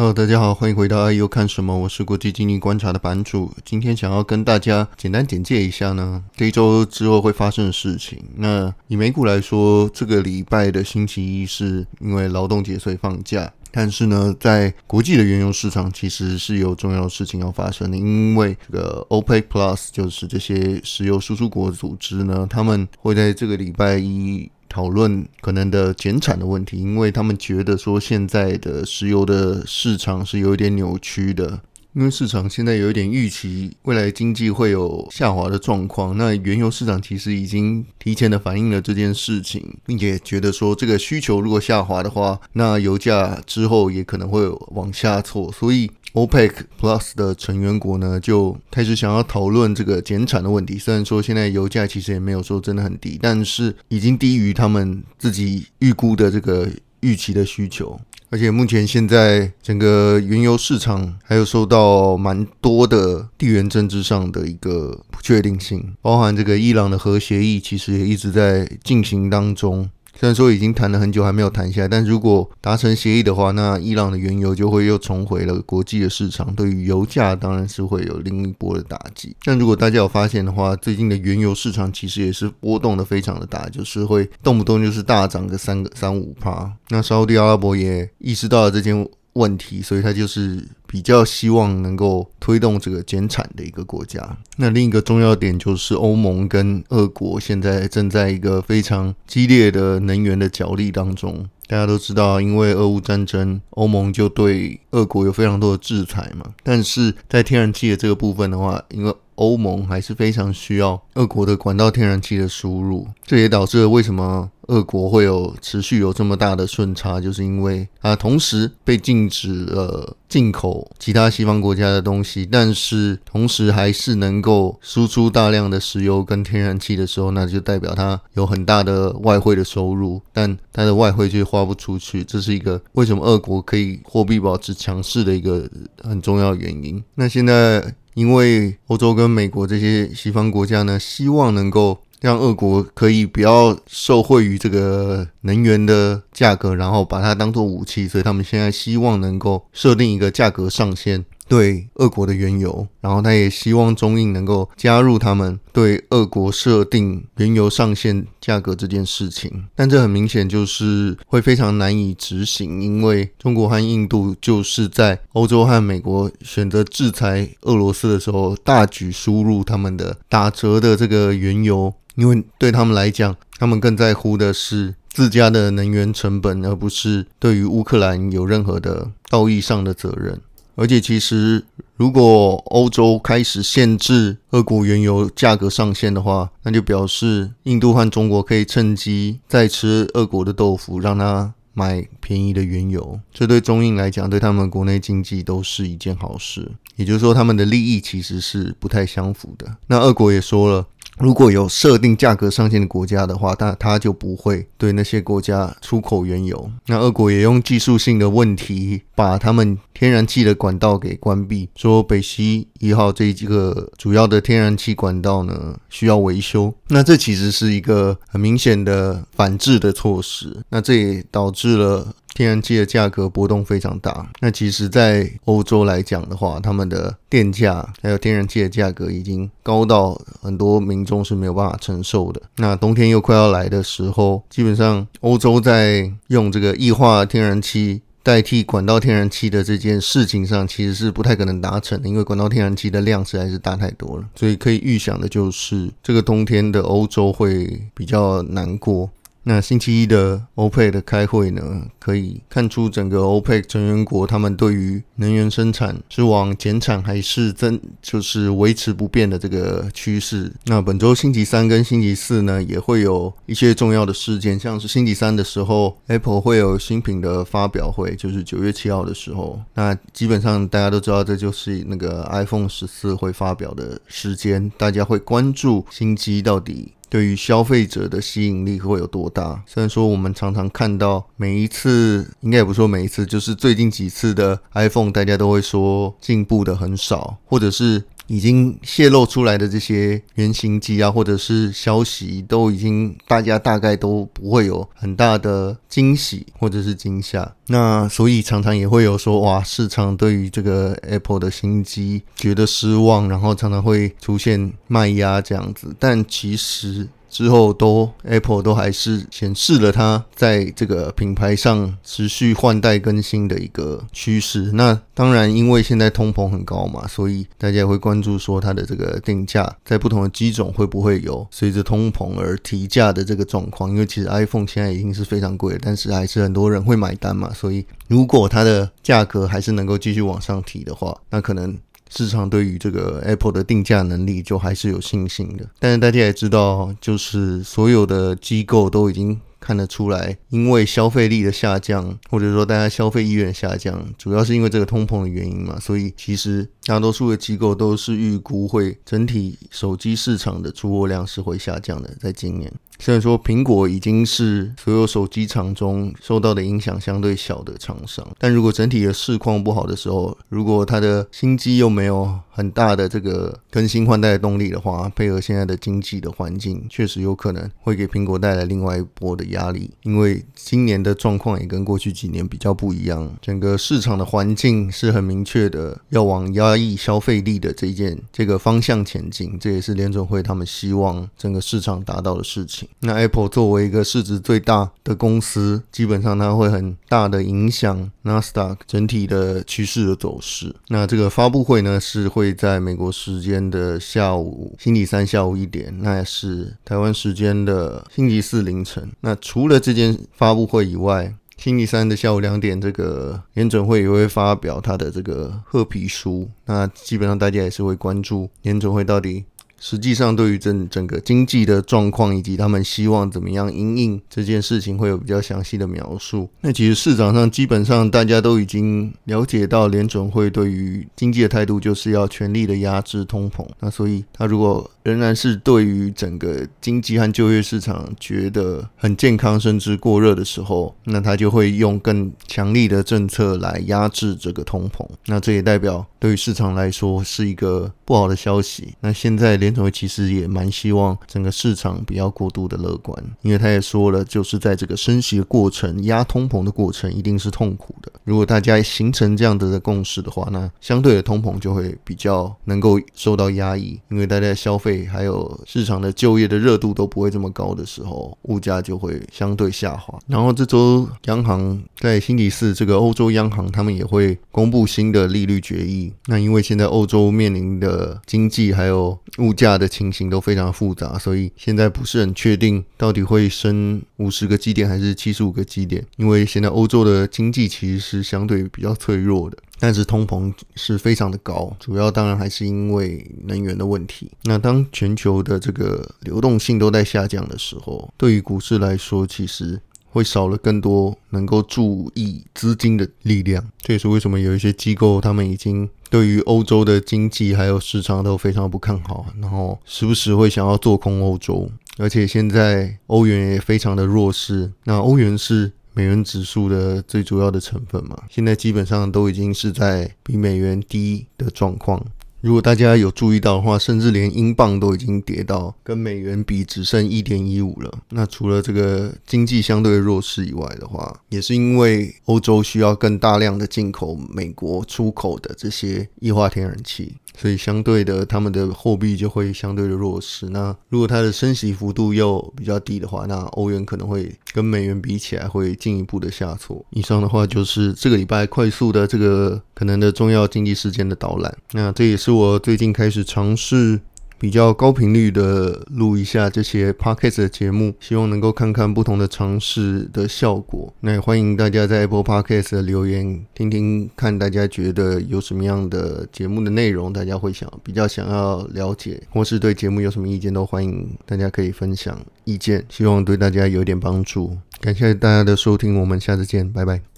[0.00, 3.52] Hello，大家好，欢迎回到 IEO 看什么，我是国际经济观察的版主。
[3.66, 8.18] 今天想要跟大家简单简介一下呢，这一周之后会发生的事情。
[8.36, 24.50] 那以美股来说，这个礼拜的星期一是因为劳动节所以放假，但是呢，在国际的原油市场其实是有重要的事情要发生的，因为这个 OPEC Plus 就是这些石油输出国组织呢，他们会在这个礼拜一。
[24.70, 31.60] 讨论可能的减产的问题，因为他们觉得说现在的石油的市场是有一点扭曲的，
[31.94, 36.16] 因为市场现在有一点预期未来经济会有下滑的状况。
[36.16, 45.90] 那原油市场其实已经提前的反映了这件事情，并且觉得说这个需求如果下滑的话，那油价之后也可能会往下挫，所以。
[46.12, 46.50] OPEC
[46.80, 50.76] Plus 的成员国呢，就开始想要讨论这个减产的问题。
[50.76, 56.68] 虽然说现在油价其实也没有说真的很低，但是已经低于他们自己预估的这个
[57.00, 58.00] 预期的需求。
[58.32, 69.90] 而且目前现在整个原油市场还有受到蛮多的地缘政治上的一个不确定性，包含这个伊朗的核协议，其实也一直在进行当中。
[70.20, 79.34] 虽然说已经谈了很久，还没有谈下来，但如果达成协议的话，那伊朗的原油就会又重回了国际的市场，对于油价当然是会有另一波的打击。
[79.44, 86.70] 但如果大家有发现的话，最近的原油市场其实也是波动的非常的大，就是会动不动就是大涨个三个三五趴。
[86.90, 94.36] 那沙乌地阿拉伯也意识到了这件问题，所以他就是比较希望能够推动这个减产的一个国家。
[94.56, 101.48] 那另一个重要点就是欧盟跟俄国现在正在一个非常激烈的能源的角力当中。
[101.66, 106.44] 大家都知道，因为俄乌战争，欧盟就对俄国有非常多的制裁嘛。
[106.64, 135.68] 但是在天然气的这个部分的话，因为欧盟还是非常需要俄国的管道天然气的输入，这也导致了为什么俄国会有持续有这么大的顺差，就是因为它，同时被禁止了进口其他西方国家的东西，但是同时还是能够输出大量的石油跟天然气的时候，那就代表它有很大的外汇的收入，但它的外汇却花不出去，这是一个为什么俄国可以货币保持强势的一个
[136.02, 137.02] 很重要原因。
[137.16, 137.94] 那现在。
[138.14, 151.24] 因为欧洲跟美国这些西方国家呢，希望能够让俄国可以不要受惠于这个能源的价格，然后把它当做武器，所以他们现在希望能够设定一个价格上限。
[151.50, 180.40] 对俄国的原油，然后他也希望中印能够加入他们对俄国设定原油上限价格这件事情，但这很明显就是会非常难以执行，因为中国和印度就是在欧洲和美国选择制裁俄罗斯的时候，大举输入他们的打折的这个原油，因为对他们来讲，他们更在乎的是自家的能源成本，而不是对于乌克兰有任何的道义上的责任。
[180.74, 181.64] 而且，其实
[181.96, 193.20] 如果欧洲开始限制俄国原油价格上限的话，那就表示印度和中国可以趁机再吃俄国的豆腐，让他买便宜的原油。
[193.32, 196.72] 这对中印来讲，对他们国内经济都是一件好事。
[196.96, 199.76] 也就是说，他们的利益其实是不太相符的。
[199.86, 200.86] 那俄国也说了。
[201.20, 206.70] 如果有设定价格上限的国家的话，那它就不会对那些国家出口原油。
[206.86, 216.74] 那俄国也用技术性的问题把他们天然气的管道给关闭，说北溪一号这几个主要的天然气管道呢需要维修。
[216.88, 220.64] 那这其实是一个很明显的反制的措施。
[220.70, 222.14] 那这也导致了。
[222.34, 224.30] 天然气的价格波动非常大。
[224.40, 232.40] 那其实，在欧洲来讲的话，他们的电价还有天然气的价格已经高到很多民众是没有办法承受的。
[232.56, 244.24] 那冬天又快要来的时候，基本上欧洲在用这个液化天然气代替管道天然气的这件事情上，其实是不太可能达成的，因为管道天然气的量实在是大太多了。
[244.36, 249.10] 所以可以预想的就是，这个冬天的欧洲会比较难过。
[249.50, 260.52] 那星期一的欧佩的开会呢，可以看出整个欧佩成员国他们对于能源生产是往减产还是增，就是维持不变的这个趋势。
[260.66, 269.60] 那本周星期三跟星期四呢，也会有一些重要的事件，像是星期三的时候，Apple 会有新品的发表会，就是九月七号的时候。
[269.74, 276.92] 那基本上大家都知道，这就是那个 iPhone 十四会发表的时间，大家会关注新机到底。
[277.10, 279.62] 对于消费者的吸引力会有多大？
[279.66, 297.52] 虽然说我们常常看到每一次，应该也不说每一次，就是最近几次的 iPhone，大家都会说进步的很少，或者是已经泄露出来的这些原型机啊，或者是消息，都已经大家大概都不会有很大的惊喜或者是惊吓。
[297.66, 305.92] 那所以常常也会有说，哇，市场对于这个 Apple 的新机觉得失望，然后常常会出现卖压这样子。
[305.98, 307.08] 但其实。
[307.30, 314.72] 之后都 Apple 都还是显示了它在这个品牌上持续换代更新的一个趋势。
[314.72, 323.90] 那当然，因为现在通膨很高嘛，所以大家也会关注说它的这个定价在不同的机种会不会有随着通膨而提价的这个状况。
[323.90, 327.52] 因为其实 iPhone 现在已经是非常贵了，但是还是很多人会买单嘛。
[327.54, 331.78] 所以如果它的价格还是能够继续往上提的话，那可能。
[332.10, 352.72] 市场对于这个 Apple 的定价能力就还是有信心的，但是大家也知道，就是所有的机构都已经看得出来，因为消费力的下降，或者说大家消费意愿下降，主要是因为这个通膨的原因嘛，所以其实大多数的机构都是预估会整体手机市场的出货量是会下降的，在今年。
[353.00, 369.90] 虽然说苹果已经是所有手机厂中受到的影响相对小的厂商，但如果整体的市况不好的时候，如果它的新机又没有很大的这个更新换代的动力的话，配合现在的经济的环境，确实有可能会给苹果带来另外一波的压力。
[370.02, 382.89] 因为今年的状况也跟过去几年比较不一样，整个市场的环境是很明确的，要往压抑消费力的这一件这个方向前进，这也是联准会他们希望整个市场达到的事情。
[383.00, 390.74] 那 Apple 作为一个市值最大的公司，基本上它会很大的影响 Nasdaq 整体的趋势的走势。
[390.88, 399.10] 那这个发布会呢，是会在美国时间的下午，星期三下午一点，那也是台湾时间的星期四凌晨。
[399.20, 406.48] 那除了这件发布会以外，星期三的下午两点，这个联准会也会发表它的这个褐皮书。
[406.64, 409.44] 那基本上大家也是会关注联准会到底。
[409.82, 416.50] 实际上，对于整整个经济的状况以及他们希望怎么样应应这件事情，会有比较详细的描述。
[416.60, 423.66] 那其实市场上基本上大家都已经了解到，联准会对于经济的态度就是要全力的压制通膨。
[423.80, 435.06] 那所以，他如果仍然是对于整个经济和就业市场觉得很健康甚至过热的时候，那他就会用更强力的政策来压制这个通膨。
[435.24, 438.94] 那这也代表对于市场来说是一个不好的消息。
[439.00, 448.10] 那现在联联准会其实也蛮希望整个市场不要过度的乐观，因为他也说了，就是在这个升息的过程、压通膨的过程，一定是痛苦的。
[448.24, 460.18] 如果大家形成这样子的共识的话，那相对的通膨就会比较能够受到压抑，因为大家消费还有市场的就业的热度都不会这么高的时候，物价就会相对下滑。
[460.26, 466.12] 然后这周央行在星期四，这个欧洲央行他们也会公布新的利率决议。
[466.26, 476.04] 那因为现在欧洲面临的经济还有物价的情形都非常复杂，所以现在不是很确定到底会升五十个基点还是七十五个基点。
[476.16, 484.30] 因为现在欧洲的经济其实是相对比较脆弱的，但是通膨是非常的高，主要当然还是因为能源的问题。
[484.42, 489.80] 那当全球的这个流动性都在下降的时候，对于股市来说，其实
[490.10, 493.66] 会少了更多能够注意资金的力量。
[493.80, 495.88] 这也是为什么有一些机构他们已经。
[496.10, 504.72] 对于欧洲的经济还有市场都非常不看好，然后时不时会想要做空欧洲，而且现在欧元也非常的弱势。
[504.82, 512.04] 那欧元是美元指数的最主要的成分嘛，现在基本上都已经是在比美元低的状况。
[512.40, 517.92] 如果大家有注意到的话，甚至连英镑都已经跌到跟美元比只剩一点一五了。
[518.10, 527.14] 那除了这个经济相对弱势以外的话，也是因为欧洲需要更大量的进口美国出口的这些液化天然气。
[527.38, 530.48] 所以相对的，他们的货币就会相对的弱势。
[530.50, 536.84] 那如果它的升息幅度又比较低的话，那欧元可能会跟美元比起来会进一步的下挫。
[536.90, 541.56] 以上的话就是这个礼拜快速的这个可能的重要经济事件的导览。
[541.70, 543.98] 那这也是是我最近开始尝试。
[544.38, 550.94] 比较高频率的录一下这些 podcast 的节目，希望能够看看不同的尝试的效果。
[551.00, 564.56] 那也欢迎大家在 Apple Podcast 的留言，听听看大家觉得有什么样的节目的内容，大家会想比较想要了解，或是对节目有什么意见，都欢迎大家可以分享意见，希望对大家有点帮助。
[564.80, 567.02] 感谢大家的收听，我们下次见，拜拜。